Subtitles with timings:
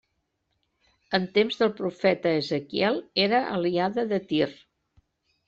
[1.17, 4.51] En temps del profeta Ezequiel era aliada de Tir.